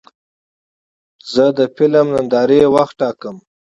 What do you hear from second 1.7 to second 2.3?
فلم د